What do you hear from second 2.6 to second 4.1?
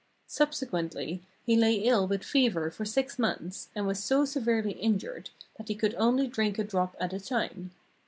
for six months, and was